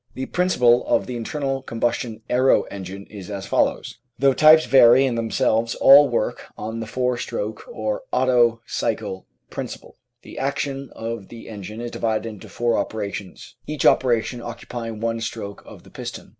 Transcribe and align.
The 0.15 0.25
principle 0.25 0.83
of 0.87 1.05
the 1.05 1.15
internal 1.15 1.61
combustion 1.61 2.23
aero 2.27 2.63
engine 2.71 3.03
Applied 3.03 3.11
Science 3.11 3.25
is 3.27 3.29
as 3.29 3.45
follows. 3.45 3.97
Though 4.17 4.33
types 4.33 4.65
vary 4.65 5.05
in 5.05 5.13
themselves 5.13 5.75
all 5.75 6.09
work 6.09 6.47
on 6.57 6.79
the 6.79 6.87
four 6.87 7.19
stroke 7.19 7.67
or 7.67 8.01
Otto 8.11 8.61
cycle 8.65 9.27
principle. 9.51 9.97
The 10.23 10.39
action 10.39 10.89
of 10.95 11.27
the 11.27 11.47
engine 11.47 11.81
is 11.81 11.91
divided 11.91 12.27
into 12.27 12.49
four 12.49 12.79
operations, 12.79 13.53
each 13.67 13.85
operation 13.85 14.41
occupying 14.41 15.01
one 15.01 15.21
stroke 15.21 15.61
of 15.67 15.83
the 15.83 15.91
piston. 15.91 16.29